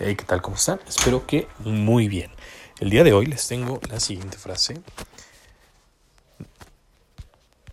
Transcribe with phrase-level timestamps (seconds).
[0.00, 0.40] Hey, ¿qué tal?
[0.40, 0.78] ¿Cómo están?
[0.86, 2.30] Espero que muy bien.
[2.78, 4.80] El día de hoy les tengo la siguiente frase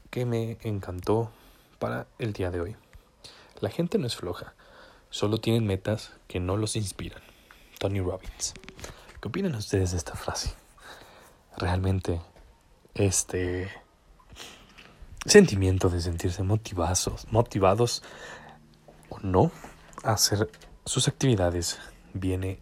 [0.10, 1.32] que me encantó
[1.78, 2.76] para el día de hoy.
[3.60, 4.56] La gente no es floja,
[5.12, 7.22] solo tienen metas que no los inspiran.
[7.78, 8.56] Tony Robbins.
[9.22, 10.52] ¿Qué opinan ustedes de esta frase?
[11.58, 12.20] Realmente,
[12.96, 13.72] este
[15.28, 18.02] sentimiento de sentirse motivados, motivados
[19.10, 19.52] o no
[20.04, 20.50] a hacer
[20.86, 21.78] sus actividades
[22.16, 22.58] viene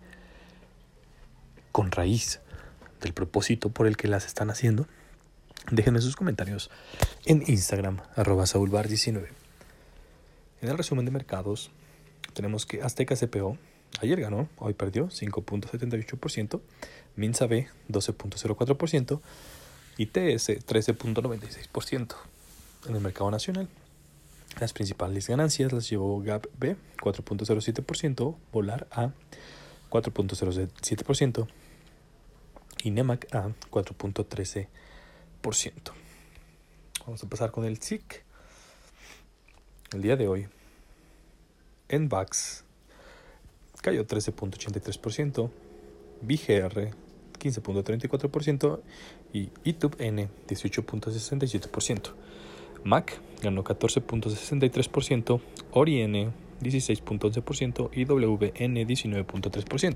[1.71, 2.41] con raíz
[2.99, 4.87] del propósito por el que las están haciendo,
[5.71, 6.69] déjenme sus comentarios
[7.25, 9.27] en Instagram, arroba saulbar19.
[10.61, 11.71] En el resumen de mercados,
[12.33, 13.57] tenemos que Azteca CPO
[14.01, 16.61] ayer ganó, hoy perdió 5.78%,
[17.15, 19.21] Minsa B 12.04%
[19.97, 22.15] y TS 13.96%
[22.87, 23.69] en el mercado nacional.
[24.59, 29.11] Las principales ganancias las llevó Gap B 4.07%, Volar A
[29.89, 31.47] 4.07%
[32.83, 34.67] y Nemac A 4.13%.
[37.05, 38.23] Vamos a pasar con el SIC.
[39.93, 40.47] El día de hoy,
[41.89, 42.63] NVAX
[43.81, 45.49] cayó 13.83%,
[46.21, 46.95] BGR
[47.39, 48.79] 15.34%
[49.33, 52.13] y ITUB N 18.67%.
[52.83, 56.31] Mac ganó 14.63%, Ori N
[56.61, 59.95] 16.11% y WN 19.3%.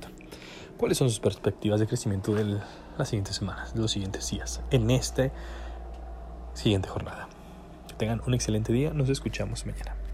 [0.77, 2.59] ¿Cuáles son sus perspectivas de crecimiento de
[2.97, 5.31] las siguientes semanas, de los siguientes días, en esta
[6.53, 7.27] siguiente jornada?
[7.87, 9.96] Que tengan un excelente día, nos escuchamos mañana.